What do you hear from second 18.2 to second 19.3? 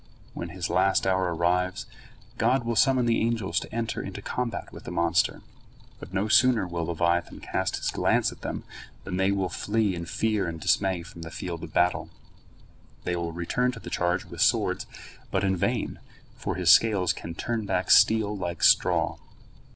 like straw.